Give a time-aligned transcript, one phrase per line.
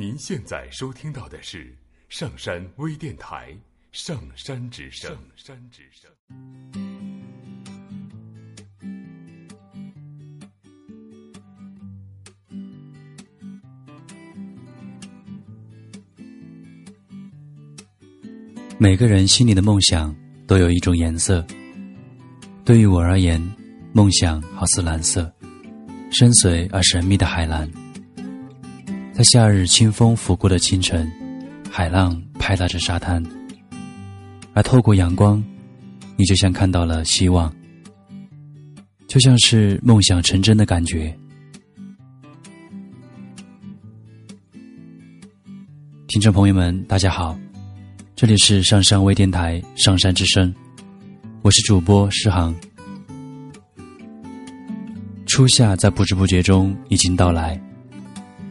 [0.00, 1.76] 您现在收听到的是
[2.08, 3.52] 上山微电台
[3.92, 5.10] 《上山之声》。
[5.14, 6.10] 上山之声。
[18.78, 21.46] 每个人心里的梦想都有一种颜色。
[22.64, 23.38] 对于我而言，
[23.92, 25.30] 梦想好似蓝色，
[26.10, 27.70] 深邃而神秘的海蓝。
[29.20, 31.06] 在夏日清风拂过的清晨，
[31.70, 33.22] 海浪拍打着沙滩，
[34.54, 35.44] 而透过阳光，
[36.16, 37.54] 你就像看到了希望，
[39.06, 41.14] 就像是梦想成真的感觉。
[46.08, 47.38] 听众朋友们，大家好，
[48.16, 50.50] 这里是上山微电台《上山之声》，
[51.42, 52.56] 我是主播诗航。
[55.26, 57.62] 初夏在不知不觉中已经到来。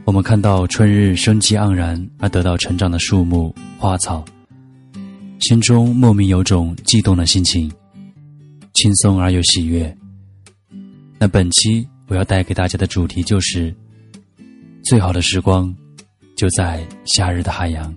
[0.09, 4.26] 我们看到春日生机盎然而得到成长的树木花草，
[5.39, 7.72] 心中莫名有种悸动的心情，
[8.73, 9.95] 轻松而又喜悦。
[11.19, 13.72] 那本期我要带给大家的主题就是：
[14.84, 15.72] 最好的时光
[16.36, 17.95] 就在夏日的海洋。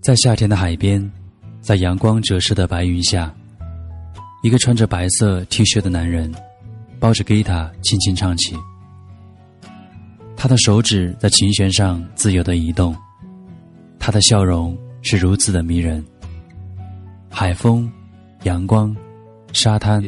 [0.00, 1.10] 在夏天的海边，
[1.60, 3.34] 在阳光折射的白云下，
[4.42, 6.32] 一个穿着白色 T 恤的男人，
[6.98, 8.56] 抱着吉他轻轻唱起。
[10.36, 12.96] 他的手指在琴弦上自由的移动，
[13.98, 16.02] 他的笑容是如此的迷人。
[17.28, 17.90] 海风、
[18.44, 18.96] 阳光、
[19.52, 20.02] 沙滩，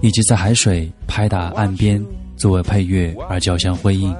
[0.00, 2.00] 以及在海水拍打岸边
[2.36, 4.14] 作为配乐而交相辉映，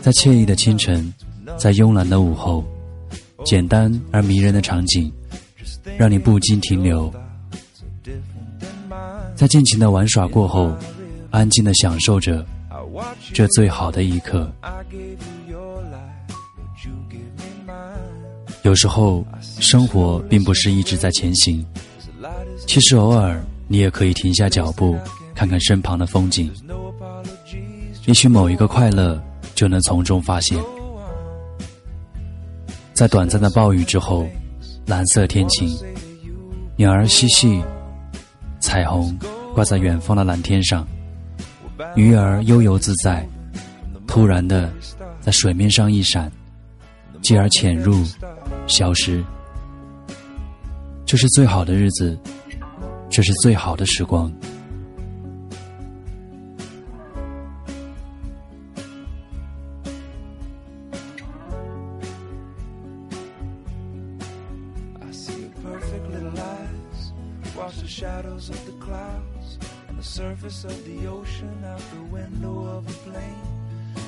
[0.00, 1.12] 在惬意的清晨。
[1.58, 2.64] 在慵懒的午后，
[3.44, 5.12] 简单而迷人的场景，
[5.98, 7.12] 让你不禁停留。
[9.34, 10.72] 在尽情的玩耍过后，
[11.30, 12.46] 安静的享受着
[13.34, 14.50] 这最好的一刻。
[18.62, 19.24] 有时候，
[19.58, 21.64] 生活并不是一直在前行，
[22.66, 24.96] 其实偶尔你也可以停下脚步，
[25.34, 26.52] 看看身旁的风景。
[28.06, 29.20] 也许某一个快乐
[29.56, 30.56] 就能从中发现。
[32.98, 34.26] 在短暂的暴雨之后，
[34.84, 35.72] 蓝色天晴，
[36.74, 37.62] 鸟儿嬉戏，
[38.58, 39.16] 彩虹
[39.54, 40.84] 挂在远方的蓝天上，
[41.94, 43.24] 鱼儿悠游自在，
[44.08, 44.68] 突然的
[45.20, 46.28] 在水面上一闪，
[47.22, 48.04] 继而潜入，
[48.66, 49.24] 消失。
[51.06, 52.18] 这是最好的日子，
[53.08, 54.28] 这是最好的时光。
[67.68, 69.58] Of the clouds,
[69.88, 73.46] and the surface of the ocean out the window of a plane.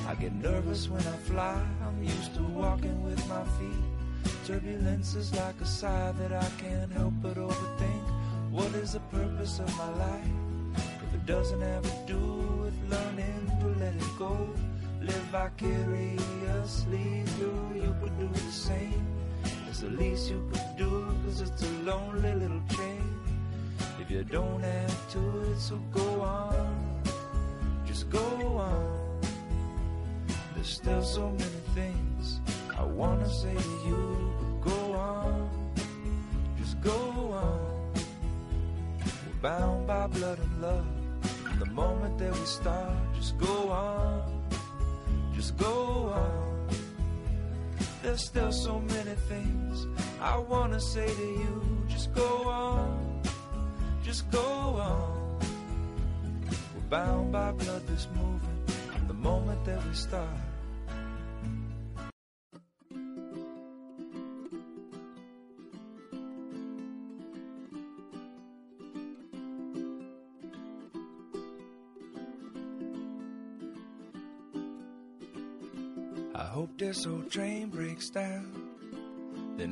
[0.07, 4.33] I get nervous when I fly, I'm used to walking with my feet.
[4.47, 8.05] Turbulence is like a sigh that I can't help but overthink.
[8.49, 10.33] What is the purpose of my life?
[10.75, 12.19] If it doesn't have to do
[12.63, 14.49] with learning to let it go,
[15.01, 19.05] live vicariously through, you could do the same.
[19.69, 20.60] It's the least you could
[24.11, 26.75] you don't have to so go on.
[27.85, 28.19] Just go
[28.57, 29.21] on.
[30.53, 32.41] There's still so many things
[32.77, 34.01] I wanna say to you.
[34.37, 35.49] but Go on.
[36.59, 36.99] Just go
[37.43, 37.59] on.
[39.23, 40.87] We're bound by blood and love.
[41.59, 44.23] The moment that we start, just go on.
[45.33, 45.73] Just go
[46.21, 46.67] on.
[48.03, 49.87] There's still so many things
[50.19, 51.85] I wanna say to you.
[51.87, 53.10] Just go on
[54.03, 55.21] just go on.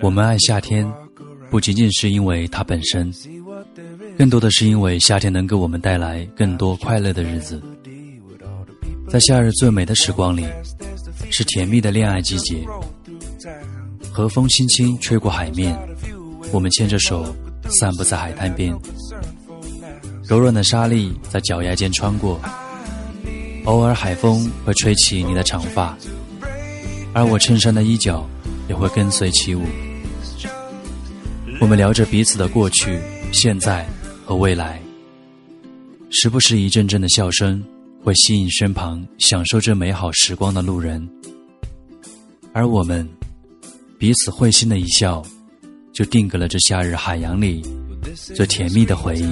[0.02, 0.92] 我们爱夏天
[1.50, 3.12] 不仅仅是因为它本身。
[4.20, 7.64] 更多的是因为夏天能给我们带来更多快乐的日子，
[9.08, 10.46] 在夏日最美的时光里，
[11.32, 12.68] 是甜蜜的恋爱季节，
[14.12, 15.74] 和风轻轻吹过海面，
[16.52, 17.34] 我们牵着手
[17.70, 18.78] 散步在海滩边。
[20.28, 22.42] 柔软的沙粒在脚丫间穿过，
[23.64, 25.98] 偶尔海风会吹起你的长发，
[27.14, 28.30] 而我衬衫的衣角
[28.68, 29.64] 也会跟随起舞。
[31.62, 33.00] 我们聊着彼此的过去、
[33.32, 33.88] 现在
[34.30, 34.80] 和未来，
[36.12, 37.64] 时不时一阵阵的笑声
[38.04, 41.10] 会吸引身旁享受这美好时光的路人，
[42.54, 43.10] 而我们
[43.98, 45.24] 彼此会心的一笑，
[45.92, 47.66] 就定格了这夏日海洋里
[48.36, 49.28] 最甜蜜的回忆。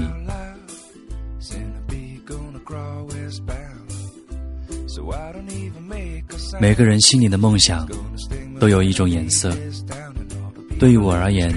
[6.59, 7.87] 每个人心里的梦想
[8.59, 9.55] 都有一种颜色，
[10.79, 11.53] 对于我而言，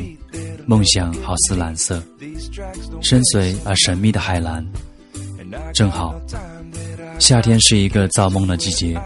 [0.70, 2.00] 梦想好似蓝色，
[3.02, 4.64] 深邃而神秘的海蓝。
[5.74, 6.14] 正好，
[7.18, 8.96] 夏天是一个造梦的季节，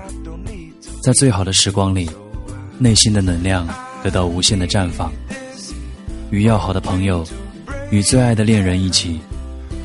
[1.02, 2.06] 在最好的时光里，
[2.76, 3.66] 内心的能量
[4.02, 5.10] 得到无限的绽放。
[6.28, 7.26] 与要好的朋友，
[7.90, 9.18] 与最爱的恋人一起，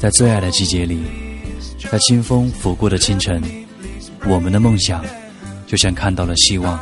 [0.01, 1.01] 在最爱的季节里，
[1.89, 3.41] 在清风拂过的清晨，
[4.25, 5.01] 我们的梦想。
[5.65, 6.77] 就像看到了希望，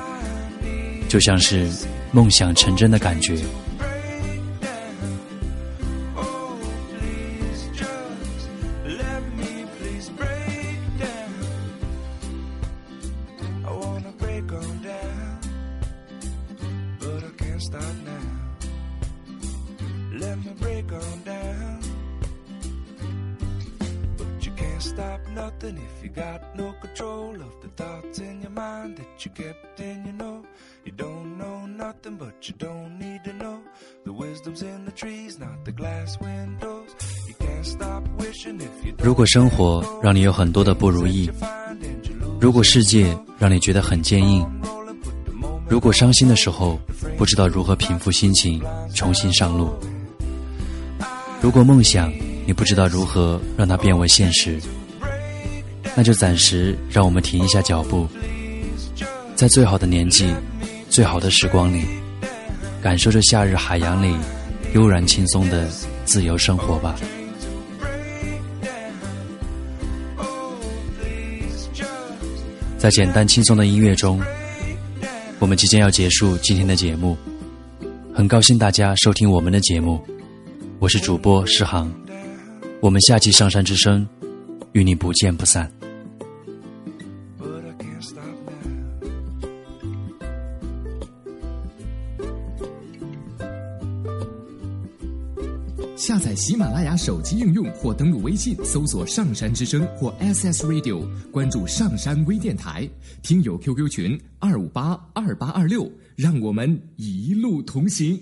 [1.08, 1.70] 就像是
[2.12, 3.38] 梦想成真的感觉。
[20.60, 21.80] Breaker down
[24.18, 28.52] but you can't stop nothing if you got no control of the thoughts in your
[28.52, 30.44] mind that you kept in your know
[30.86, 33.60] you don't know nothing but you don't need to know
[34.06, 36.90] the wisdom's in the trees not the glass windows
[37.28, 41.30] you can't stop wishing if you 如果生活让你有很多的不如意
[42.40, 44.46] 如果世界让你觉得很坚硬
[45.70, 46.80] 如果伤心的时候
[47.18, 48.62] 不知道如何平复心情
[48.94, 49.76] 重新上路
[51.42, 52.12] 如果梦想
[52.46, 54.60] 你不知道如何让它变为现实，
[55.96, 58.08] 那就暂时让我们停一下脚步，
[59.36, 60.34] 在最好的年纪、
[60.90, 61.86] 最好的时光里，
[62.82, 64.16] 感受着夏日海洋里
[64.74, 65.68] 悠然轻松的
[66.06, 66.96] 自由生活吧。
[72.78, 74.22] 在简单轻松的音乐中，
[75.40, 77.18] 我们即将要结束今天的节目。
[78.14, 80.04] 很高兴大家收听我们的节目，
[80.80, 81.92] 我是主播诗航。
[82.82, 84.08] 我们下期上山之声，
[84.74, 85.72] 与你不见不散。
[95.98, 102.88] 下载喜马拉雅手机应用或登录微信搜索“上山之声”或 SS Radio，关注上山微电台，
[103.24, 108.22] 听友 QQ 群二五八二八二六，让我们一路同行。